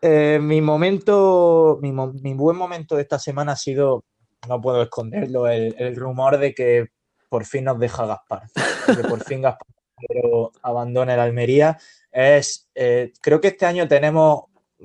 [0.03, 4.05] Eh, mi momento, mi, buen momento de esta semana ha sido,
[4.49, 6.87] no puedo esconderlo, el, rumor de que
[7.29, 8.43] por fin nos deja Gaspar,
[8.87, 9.69] que por fin Gaspar
[10.63, 11.79] abandona el Almería.
[12.11, 14.45] Es, eh, creo que este año tenemos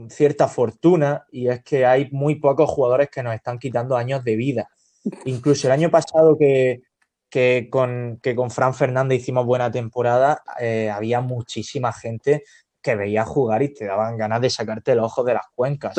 [0.10, 4.36] cierta fortuna y es que hay muy pocos jugadores que nos están quitando años de
[4.36, 4.70] vida.
[5.24, 6.82] Incluso el año pasado que,
[7.30, 12.44] que con, que con Fran Fernández hicimos buena temporada, eh, había muchísima gente
[12.86, 15.96] que veía jugar y te daban ganas de sacarte los ojos de las cuencas.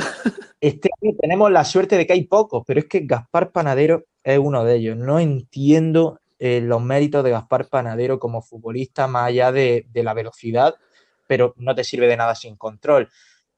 [0.58, 0.88] Este
[1.20, 4.76] tenemos la suerte de que hay pocos, pero es que Gaspar Panadero es uno de
[4.76, 4.96] ellos.
[4.96, 10.14] No entiendo eh, los méritos de Gaspar Panadero como futbolista, más allá de, de la
[10.14, 10.76] velocidad,
[11.26, 13.10] pero no te sirve de nada sin control.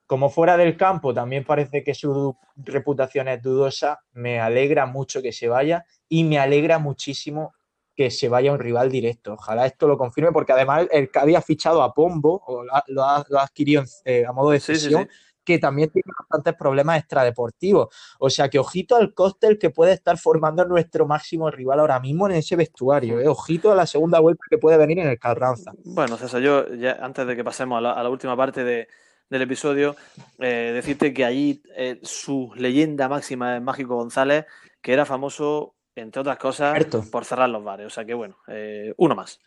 [0.06, 5.32] Como fuera del campo también parece que su reputación es dudosa, me alegra mucho que
[5.32, 7.52] se vaya y me alegra muchísimo
[7.98, 9.32] que se vaya un rival directo.
[9.32, 12.84] Ojalá esto lo confirme, porque además el Cádiz ha fichado a Pombo, o lo ha,
[12.86, 15.16] lo ha- lo ha adquirido eh, a modo de Sí, sí, cesión, sí.
[15.44, 17.88] que también tiene bastantes problemas extradeportivos.
[18.20, 22.28] O sea que ojito al cóctel que puede estar formando nuestro máximo rival ahora mismo
[22.28, 23.18] en ese vestuario.
[23.18, 23.26] ¿eh?
[23.26, 25.72] Ojito a la segunda vuelta que puede venir en el Carranza.
[25.84, 28.86] Bueno, César, yo ya antes de que pasemos a la, a la última parte de-
[29.28, 29.96] del episodio,
[30.38, 31.60] eh, decirte que allí
[32.02, 34.46] su leyenda máxima es Mágico González,
[34.80, 37.04] que era famoso, entre otras cosas, Cierto.
[37.10, 37.86] por cerrar los bares.
[37.86, 39.40] O sea que bueno, eh, uno más.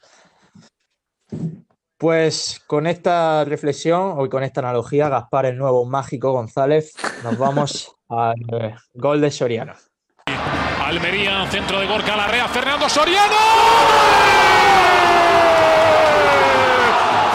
[1.97, 7.95] Pues con esta reflexión o con esta analogía, Gaspar, el nuevo mágico González, nos vamos
[8.09, 9.73] al eh, gol de Soriano.
[10.83, 13.35] Almería, centro de Gorka Larrea, Fernando Soriano.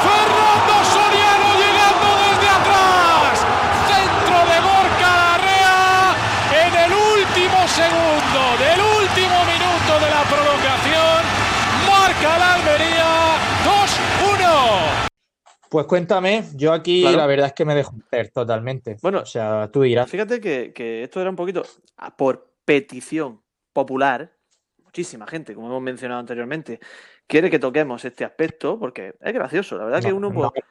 [0.02, 3.46] Fernando Soriano llegando desde atrás.
[3.88, 6.14] Centro de Gorka Larrea
[6.66, 11.20] en el último segundo del último minuto de la prolongación.
[11.88, 13.10] Marca la Almería
[13.64, 15.08] 2-1.
[15.76, 17.18] Pues cuéntame, yo aquí Claro.
[17.18, 18.96] la verdad es que me dejo ver totalmente.
[19.02, 20.10] Bueno, o sea, tú dirás.
[20.10, 21.64] Fíjate que, que esto era un poquito
[21.98, 23.42] ah, por petición
[23.74, 24.32] popular.
[24.82, 26.80] Muchísima gente, como hemos mencionado anteriormente,
[27.26, 29.76] quiere que toquemos este aspecto porque es gracioso.
[29.76, 30.62] La verdad que No, uno, no, pues,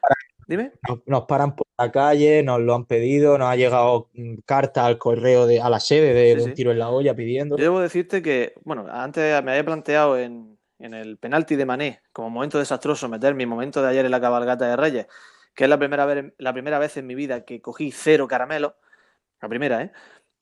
[0.47, 0.71] dime.
[0.89, 4.87] nos, nos paran por la calle, nos lo han pedido, nos ha llegado mm, carta
[4.87, 6.55] al correo de, a la sede de, Sí, de un sí.
[6.55, 7.57] tiro en la olla pidiendo.
[7.57, 12.01] Yo debo decirte que, bueno, antes me había planteado en, en el penalti de Mané
[12.11, 15.07] como momento desastroso meter mi momento de ayer en la cabalgata de Reyes,
[15.53, 18.77] que es la primera vez, la primera vez en mi vida que cogí cero caramelo,
[19.41, 19.91] la primera, ¿eh?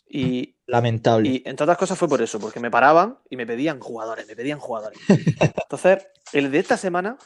[0.08, 1.28] Y, Lamentable.
[1.30, 4.36] y entre otras cosas fue por eso, porque me paraban y me pedían jugadores, me
[4.36, 5.00] pedían jugadores.
[5.64, 7.18] Entonces, el de esta semana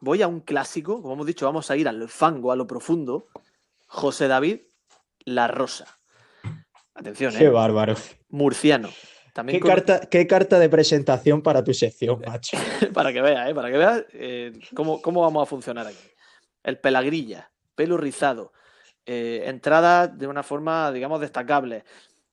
[0.00, 3.28] voy a un clásico, como hemos dicho, vamos a ir al fango, a lo profundo.
[3.86, 4.62] José David
[5.24, 5.86] La Rosa.
[6.94, 7.48] Atención, Qué ¿eh?
[7.48, 7.94] bárbaro.
[8.28, 8.90] Murciano.
[9.36, 12.56] También ¿Qué con- carta, ¿Qué carta de presentación para tu sección, macho?
[12.94, 13.54] para que veas, ¿eh?
[13.54, 15.98] para que veas eh, cómo, cómo vamos a funcionar aquí.
[16.64, 18.54] El pelagrilla, pelo rizado,
[19.04, 21.84] eh, entrada de una forma, digamos, destacable.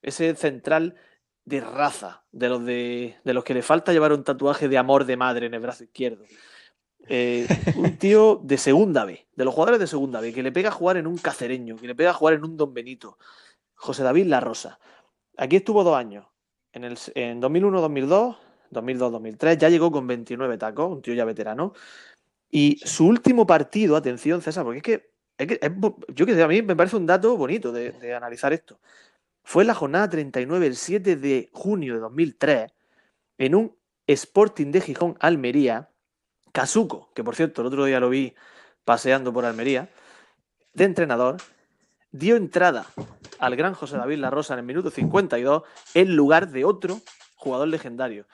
[0.02, 0.96] Ese central
[1.44, 5.04] de raza, de los, de, de los que le falta llevar un tatuaje de amor
[5.04, 6.24] de madre en el brazo izquierdo.
[7.10, 10.70] Eh, un tío de segunda B, de los jugadores de segunda B, que le pega
[10.70, 13.18] a jugar en un cacereño, que le pega a jugar en un Don Benito.
[13.76, 14.80] José David La Rosa.
[15.36, 16.26] Aquí estuvo dos años.
[16.74, 18.38] En, el, en 2001-2002,
[18.72, 21.74] 2002-2003, ya llegó con 29 tacos, un tío ya veterano.
[22.50, 26.34] Y su último partido, atención, César, porque es que, es que es bo- yo que
[26.34, 28.80] sé, a mí me parece un dato bonito de, de analizar esto.
[29.44, 32.72] Fue en la jornada 39, el 7 de junio de 2003,
[33.38, 33.76] en un
[34.08, 35.90] Sporting de Gijón, Almería,
[36.52, 38.34] Casuco, que por cierto, el otro día lo vi
[38.86, 39.90] paseando por Almería,
[40.74, 41.38] de entrenador,
[42.12, 42.86] dio entrada
[43.44, 47.02] al gran José David La Rosa en el minuto 52 en lugar de otro
[47.36, 48.26] jugador legendario,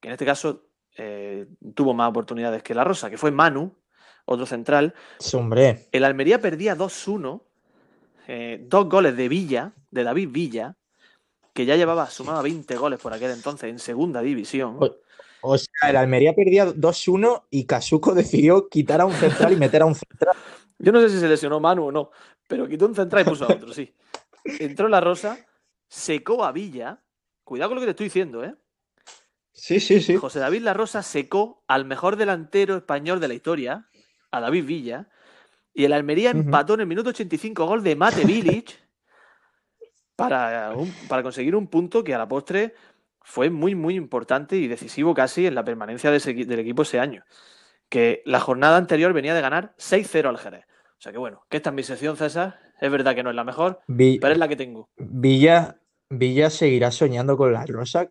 [0.00, 0.62] que en este caso
[0.96, 3.74] eh, tuvo más oportunidades que La Rosa, que fue Manu,
[4.26, 4.94] otro central.
[5.90, 7.42] El Almería perdía 2-1,
[8.28, 10.76] eh, dos goles de Villa, de David Villa,
[11.52, 14.76] que ya llevaba, sumaba 20 goles por aquel entonces en segunda división.
[14.78, 14.94] Oye,
[15.40, 19.82] o sea, el Almería perdía 2-1 y Casuco decidió quitar a un central y meter
[19.82, 20.36] a un central.
[20.78, 22.12] Yo no sé si se lesionó Manu o no,
[22.46, 23.92] pero quitó un central y puso a otro, sí.
[24.44, 25.38] Entró La Rosa,
[25.88, 27.02] secó a Villa.
[27.44, 28.54] Cuidado con lo que te estoy diciendo, ¿eh?
[29.52, 30.16] Sí, sí, sí.
[30.16, 33.88] José David La Rosa secó al mejor delantero español de la historia,
[34.30, 35.08] a David Villa,
[35.74, 38.76] y el Almería empató en el minuto 85 gol de Mate Village
[40.16, 42.74] para, un- para conseguir un punto que a la postre
[43.22, 46.98] fue muy, muy importante y decisivo casi en la permanencia de ese del equipo ese
[47.00, 47.24] año.
[47.88, 50.64] Que la jornada anterior venía de ganar 6-0 al Jerez.
[50.98, 52.58] O sea que bueno, que esta es mi sección, César.
[52.80, 54.88] Es verdad que no es la mejor, Vi- pero es la que tengo.
[54.96, 55.76] Villa,
[56.10, 58.08] Villa seguirá soñando con la Rosa,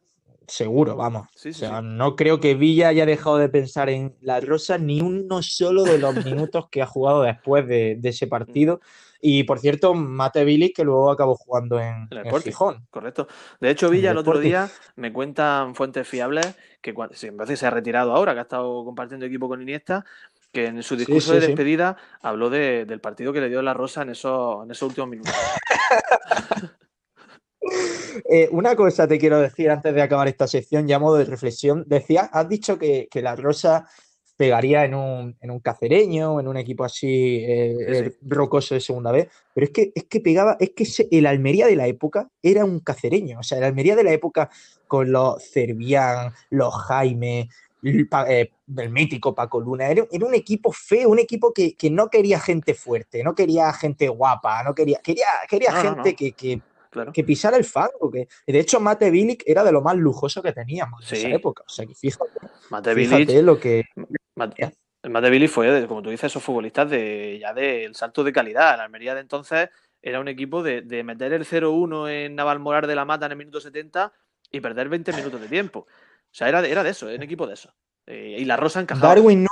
[0.48, 1.28] seguro, vamos.
[1.36, 1.88] Sí, O sea, sí.
[1.88, 5.98] no creo que Villa haya dejado de pensar en la Rosa ni uno solo de
[5.98, 8.80] los minutos que ha jugado después de, de ese partido.
[9.20, 12.52] Y por cierto, Mate Billy, que luego acabó jugando en, el en Sporting.
[12.52, 12.88] Gijón.
[12.92, 13.28] Correcto.
[13.60, 17.72] De hecho, Villa el otro día me cuentan fuentes fiables que cuando, que se ha
[17.72, 20.06] retirado ahora, que ha estado compartiendo equipo con Iniesta,
[20.52, 21.48] que en su discurso sí, de sí.
[21.48, 25.10] despedida habló de- del partido que le dio la Rosa en esos, en esos últimos
[25.10, 25.34] minutos.
[28.30, 31.84] Eh, una cosa te quiero decir antes de acabar esta sección, ya modo de reflexión.
[31.88, 33.88] Decías, has dicho que, que la Rosa
[34.36, 39.12] pegaría en un, en un cacereño, en un equipo así eh, eh, rocoso de segunda
[39.12, 42.64] vez, pero es que, es que pegaba, es que el Almería de la época era
[42.64, 44.50] un cacereño, o sea, el Almería de la época
[44.88, 47.50] con los Cervián, los Jaime,
[47.84, 52.10] el, eh, el mítico Paco Luna, era, un equipo feo, un equipo que, que no
[52.10, 56.16] quería gente fuerte, no quería gente guapa, no quería, quería, quería No, gente no.
[56.18, 57.12] Que, que, Claro.
[57.12, 58.10] que pisara el fango.
[58.10, 61.26] Que, de hecho, Mate Bilic era de lo más lujoso que teníamos en Sí.
[61.28, 61.64] esa época.
[61.68, 62.32] O sea, que fíjate,
[62.70, 63.84] Mate fíjate Bilic, lo que.
[64.36, 68.78] Mate, Mate Bilic fue, como tú dices, esos futbolistas de ya del salto de calidad.
[68.78, 69.70] La Almería de entonces
[70.02, 73.38] era un equipo de, de meter el 0-1 en Navalmoral de la Mata en el
[73.38, 74.12] minuto 70
[74.52, 75.88] y perder 20 minutos de tiempo.
[76.32, 77.74] O sea, era de, era de eso, era un equipo de eso.
[78.06, 79.16] Eh, y la Rosa encajaba.
[79.16, 79.48] Darwin,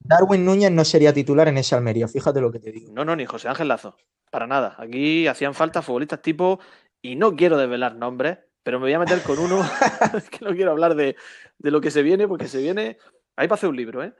[0.00, 2.92] Darwin Núñez no sería titular en ese Almería, fíjate lo que te digo.
[2.92, 3.96] No, no, ni José Ángel Lazo.
[4.30, 4.74] Para nada.
[4.78, 6.60] Aquí hacían falta futbolistas tipo,
[7.00, 9.60] y no quiero desvelar nombres, pero me voy a meter con uno
[10.30, 11.16] que no quiero hablar de,
[11.58, 12.98] de lo que se viene, porque se viene.
[13.36, 14.14] Ahí para hacer un libro, ¿eh?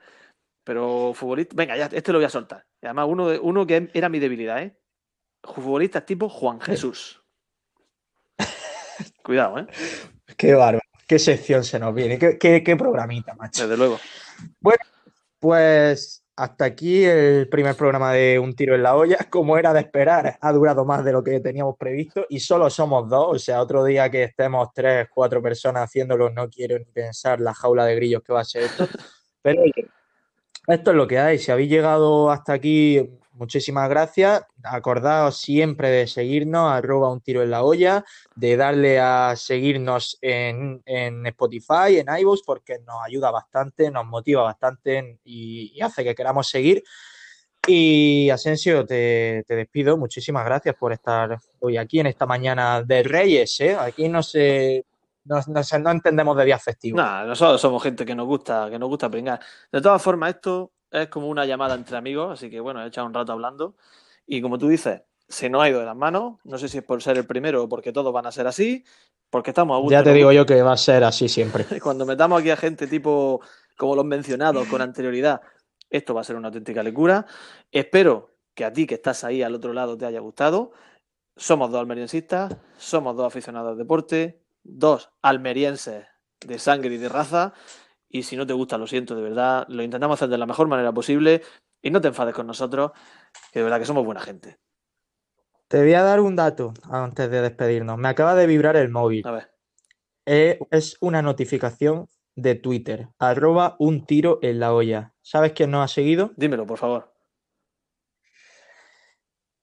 [0.63, 1.55] Pero futbolista.
[1.55, 2.65] Venga, ya, este lo voy a soltar.
[2.81, 4.77] Y además, uno, de, uno que era mi debilidad, ¿eh?
[5.43, 7.23] Futbolistas tipo Juan Jesús.
[9.23, 9.67] Cuidado, ¿eh?
[10.37, 13.63] Qué bárbaro, qué sección se nos viene, qué, qué- qué programita, macho.
[13.63, 13.97] Desde luego.
[15.39, 19.17] Pues hasta aquí el primer programa de Un Tiro en la Olla.
[19.29, 23.09] Como era de esperar, ha durado más de lo que teníamos previsto y solo somos
[23.09, 23.35] dos.
[23.35, 27.53] O sea, otro día que estemos tres, cuatro personas haciéndolo, no quiero ni pensar la
[27.53, 28.87] jaula de grillos que va a ser esto.
[29.41, 29.87] Pero oye,
[30.67, 31.37] esto es lo que hay.
[31.39, 34.43] Si habéis llegado hasta aquí, muchísimas gracias.
[34.63, 38.03] Acordaos siempre de seguirnos, arroba un tiro en la olla,
[38.35, 44.43] de darle a seguirnos en, en Spotify, en iVoox, porque nos ayuda bastante, nos motiva
[44.43, 46.83] bastante y, hace que queramos seguir.
[47.65, 49.97] Y Asensio, te, te despido.
[49.97, 53.59] Muchísimas gracias por estar hoy aquí en esta mañana de Reyes.
[53.59, 53.75] ¿eh?
[53.75, 54.85] Aquí no se,
[55.27, 56.97] no, no no entendemos de días festivos.
[56.97, 59.39] Nada, nosotros somos gente que nos gusta, que nos gusta pringar.
[59.71, 63.07] De todas formas, esto es como una llamada entre amigos, así que bueno, he echado
[63.07, 63.75] un rato hablando.
[64.25, 66.39] Y como tú dices, se nos ha ido de las manos.
[66.43, 68.83] No sé si es por ser el primero o porque todos van a ser así,
[69.29, 69.91] porque estamos a gusto.
[69.91, 71.65] Ya te digo yo que va a ser así siempre.
[71.81, 73.41] Cuando metamos aquí a gente tipo
[73.77, 75.41] como los mencionados con anterioridad,
[75.89, 77.25] esto va a ser una auténtica locura.
[77.71, 80.71] Espero que a ti que estás ahí al otro lado te haya gustado.
[81.35, 84.41] Somos dos almeriensistas, somos dos aficionados al deporte.
[84.63, 86.07] dos almerienses
[86.45, 87.53] de sangre y de raza.
[88.09, 89.65] Y si no te gusta, lo siento, de verdad.
[89.69, 91.41] Lo intentamos hacer de la mejor manera posible.
[91.81, 92.91] Y no te enfades con nosotros,
[93.51, 94.57] que de verdad que somos buena gente.
[95.67, 97.97] Te voy a dar un dato antes de despedirnos.
[97.97, 99.27] Me acaba de vibrar el móvil.
[99.27, 99.51] A ver.
[100.25, 103.09] Eh, es una notificación de Twitter.
[103.19, 105.13] Arroba un tiro en la olla.
[105.21, 106.31] ¿Sabes quién nos ha seguido?
[106.37, 107.13] Dímelo, por favor.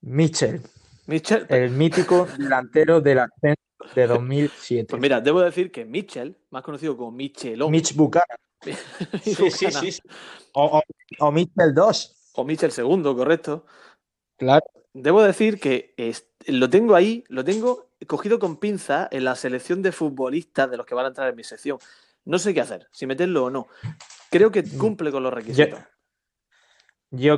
[0.02, 0.60] Michel,
[1.06, 1.46] Michel.
[1.48, 3.63] el mítico delantero del ascenso
[3.94, 4.86] de 2007.
[4.90, 7.70] Pues mira, debo decir que Mitchell, más conocido como Michelón.
[7.70, 8.38] Mitch Buchanan.
[9.22, 9.92] Sí, sí, sí.
[9.92, 10.00] sí.
[10.52, 10.82] O, o,
[11.26, 12.32] o Mitchell 2.
[12.36, 13.66] O Mitchell segundo, correcto.
[14.38, 14.64] Claro.
[14.94, 19.82] Debo decir que es- lo tengo ahí, lo tengo cogido con pinza en la selección
[19.82, 21.78] de futbolistas de los que van a entrar en mi sección.
[22.24, 23.66] No sé qué hacer, si meterlo o no.
[24.30, 25.78] Creo que cumple con los requisitos.
[25.78, 25.84] Yo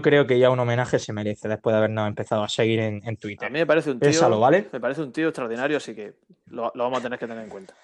[0.02, 3.14] creo que ya un homenaje se merece después de habernos empezado a seguir en, en
[3.14, 3.50] A Twitter.
[3.50, 4.08] mí me parece un tío.
[4.10, 4.68] Piénsalo, ¿vale?
[4.72, 6.14] Me parece un tío extraordinario, así que
[6.46, 7.74] lo, lo vamos a tener que tener en cuenta.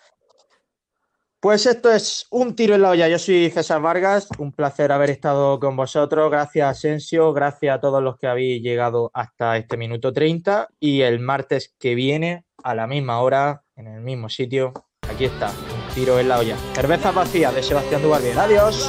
[1.41, 3.09] Pues esto es un tiro en la olla.
[3.09, 4.29] Yo soy César Vargas.
[4.39, 6.31] Un placer haber estado con vosotros.
[6.31, 7.33] Gracias, Asensio.
[7.33, 10.69] Gracias a todos los que habéis llegado hasta este minuto 30.
[10.79, 14.73] Y el martes que viene, a la misma hora, en el mismo sitio,
[15.11, 16.57] aquí está, un tiro en la olla.
[16.75, 18.39] Cerveza vacía de Sebastián Duvalbier.
[18.39, 18.89] Adiós.